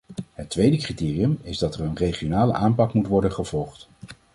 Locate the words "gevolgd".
3.31-3.87